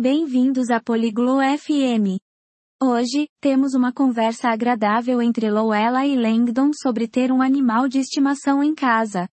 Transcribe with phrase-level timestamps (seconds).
[0.00, 2.16] Bem-vindos a Poliglo FM.
[2.82, 8.64] Hoje, temos uma conversa agradável entre Lowella e Langdon sobre ter um animal de estimação
[8.64, 9.28] em casa.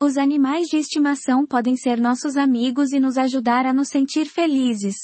[0.00, 4.94] Os animais de estimação podem ser nossos amigos e nos ajudar a nos sentir felizes.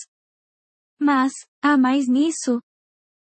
[1.01, 2.61] Mas, há mais nisso?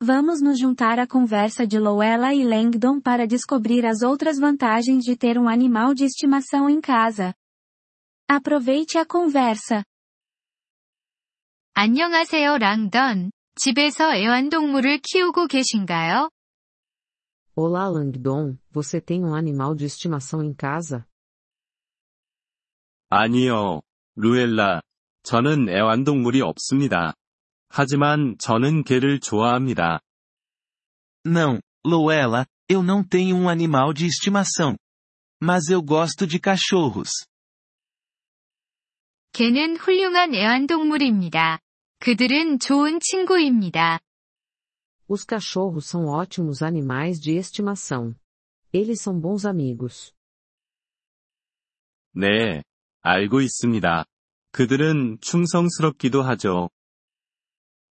[0.03, 5.17] Vamos nos juntar à conversa de Lowella e Langdon para descobrir as outras vantagens de
[5.17, 7.33] ter um animal de estimação em casa.
[8.29, 9.85] Aproveite a conversa.
[11.79, 13.33] 안녕하세요, 랑던.
[13.55, 16.31] 집에서 애완동물을 키우고 계신가요?
[17.55, 21.05] Olá Langdon, você tem um animal de estimação em casa?
[23.11, 23.83] 아니요,
[24.15, 24.81] 루엘라.
[25.23, 27.13] 저는 애완동물이 없습니다.
[27.69, 30.01] 하지만 저는 개를 좋아합니다.
[31.27, 34.79] Não, Luella, eu não tenho um animal de estimação.
[35.43, 37.11] Mas eu gosto de cachorros.
[39.35, 41.61] 개는 훌륭한 애완동물입니다.
[41.99, 44.01] 그들은 좋은 친구입니다.
[45.09, 48.15] Os cachorros são ótimos animais de estimação.
[48.73, 50.13] Eles são bons amigos.
[52.13, 52.63] 네,
[53.03, 54.05] 알고 있습니다.
[54.53, 56.71] 그들은 충성스럽기도 하죠.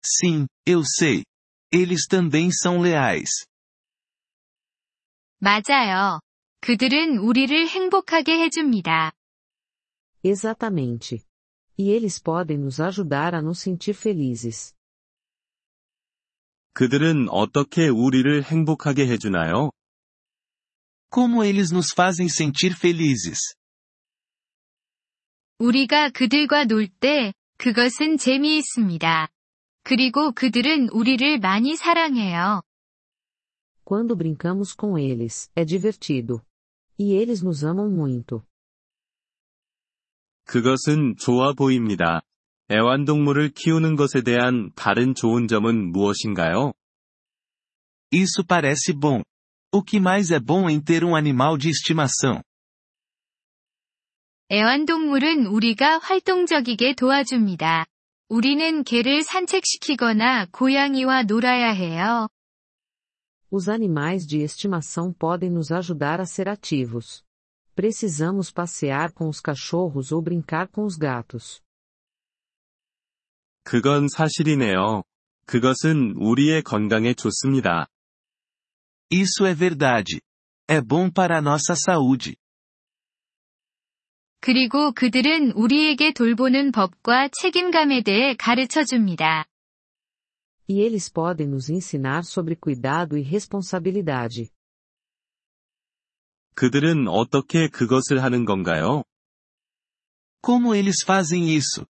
[0.02, 1.24] Sim, eu sei.
[1.72, 3.46] Eles também são leais.
[5.38, 6.20] 맞아요.
[6.60, 9.12] 그들은 우리를 행복하게 해줍니다.
[10.24, 11.20] Exatamente.
[11.77, 14.73] E eles podem nos ajudar a nos sentir felizes.
[16.73, 19.71] 그들은 어떻게 우리를 행복하게 해주나요?
[21.09, 23.55] Como eles nos fazem sentir felizes?
[25.57, 29.27] 우리가 그들과 놀 때, 그것은 재미있습니다.
[29.83, 32.61] 그리고 그들은 우리를 많이 사랑해요.
[33.83, 36.41] Quando brincamos com eles, é divertido.
[36.97, 38.45] E eles nos amam muito.
[40.44, 42.22] 그것은 좋아 보입니다.
[42.70, 46.72] 애완동물을 키우는 것에 대한 다른 좋은 점은 무엇인가요?
[48.12, 49.22] Isso parece bom.
[49.72, 52.42] O que mais é bom em ter um animal de estimação?
[54.52, 57.86] 애완동물은 우리가 활동적이게 도와줍니다.
[58.28, 62.28] 우리는 개를 산책시키거나 고양이와 놀아야 해요.
[63.50, 67.22] Os animais de estimação podem nos ajudar a ser ativos.
[67.75, 71.61] Precisamos passear com os cachorros ou brincar com os gatos.
[73.63, 75.03] 그건 사실이네요.
[75.45, 77.87] 그것은 우리의 건강에 좋습니다.
[79.11, 80.21] Isso é verdade.
[80.67, 82.35] É bom para a nossa saúde.
[84.41, 89.45] 그리고 그들은 우리에게 돌보는 법과 책임감에 대해 가르쳐 줍니다.
[90.69, 94.51] E eles podem nos ensinar sobre cuidado e responsabilidade.
[96.54, 99.02] 그들은 어떻게 그것을 하는 건가요?
[100.44, 101.86] Como eles fazem isso?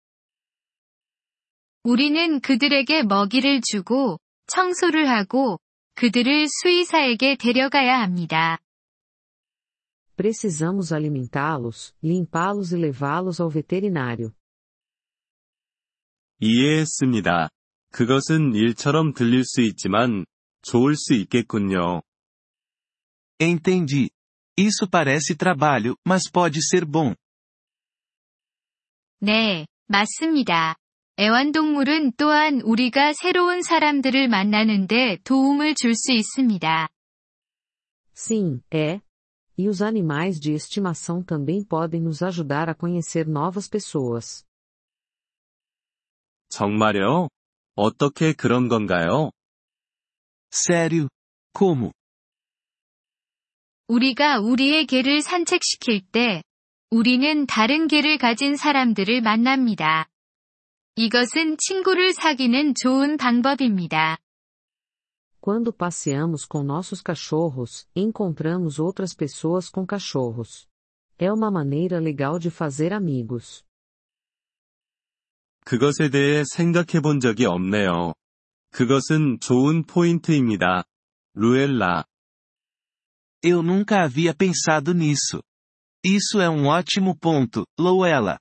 [1.83, 5.59] 우리는 그들에게 먹이를 주고, 청소를 하고,
[5.95, 8.57] 그들을 수의사에게 데려가야 합니다.
[10.17, 14.31] Precisamos alimentá-los, limpá-los e levá-los ao veterinário.
[16.41, 17.49] 이해했습니다.
[17.91, 20.25] 그것은 일처럼 들릴 수 있지만,
[20.61, 22.01] 좋을 수 있겠군요.
[23.39, 24.09] Entendi.
[24.58, 27.14] Isso parece trabalho, mas pode ser bom.
[29.20, 30.76] 네, 맞습니다.
[31.18, 36.88] 애완동물은 또한 우리가 새로운 사람들을 만나는데 도움을 줄 수 있습니다.
[38.14, 39.00] Sim, é.
[39.56, 44.44] E os animais de estimação também podem nos ajudar a conhecer novas pessoas.
[46.48, 47.28] 정말요?
[47.76, 49.30] 어떻게 그런 건가요?
[50.50, 51.08] Sério?
[51.52, 51.92] Como?
[53.89, 56.43] 우리가 우리의 개를 산책시킬 때,
[56.91, 60.07] 우리는 다른 개를 가진 사람들을 만납니다.
[60.95, 64.19] 이것은 친구를 사귀는 좋은 방법입니다.
[65.41, 70.67] Quando passeamos com nossos cachorros, encontramos outras pessoas com cachorros.
[71.17, 73.63] É uma maneira legal de fazer amigos.
[75.65, 78.13] 그것에 대해 생각해 본 적이 없네요.
[78.69, 80.83] 그것은 좋은 포인트입니다.
[81.33, 82.08] 루엘라.
[83.42, 85.42] Eu nunca havia pensado nisso.
[86.04, 88.38] Isso é um ótimo ponto, Luella.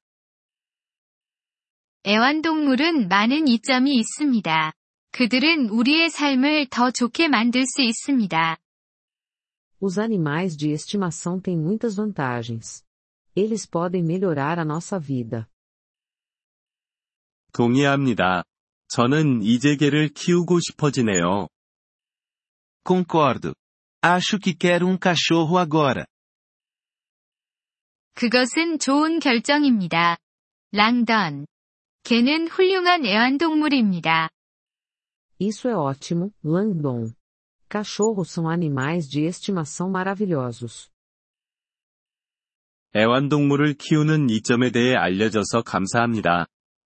[2.05, 4.73] 애완동물은 많은 이점이 있습니다.
[5.11, 8.57] 그들은 우리의 삶을 더 좋게 만들 수 있습니다.
[9.79, 12.83] Os animais de estimação têm muitas vantagens.
[13.35, 15.47] Eles podem melhorar a nossa vida.
[17.53, 18.43] 동의합니다.
[18.87, 21.47] 저는 이제 개를 키우고 싶어지네요.
[22.85, 23.53] Concordo.
[24.02, 26.06] Acho que quero um cachorro agora.
[28.14, 30.18] 그것은 좋은 결정입니다.
[30.72, 31.46] 랑던.
[32.04, 34.30] 개는 훌륭한 애완동물입니다.
[35.40, 37.12] Isso é ótimo, Langdon.
[37.68, 40.90] Cachorros são animais de estimação maravilhosos.
[42.96, 46.46] 애완동물을 키우는 이점에 대해 알려줘서 감사합니다.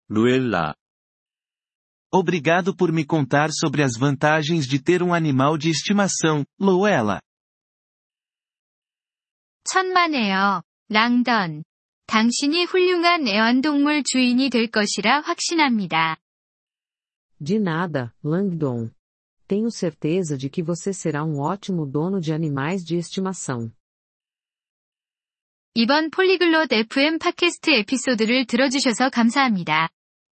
[0.09, 0.73] 루엘라.
[2.12, 7.20] Obrigado por me contar sobre as vantagens de ter um animal de estimação, Luella.
[9.64, 11.64] 천만에요, 랑던.
[12.06, 16.16] 당신이 훌륭한 애완동물 주인이 될 것이라 확신합니다.
[17.42, 18.90] De nada, Langdon.
[19.46, 23.72] Tenho certeza de que você será um ótimo dono de animais de estimação.
[25.74, 29.90] 이번 폴리글롯 FM 팟캐스트 에피소드를 들어주셔서 감사합니다.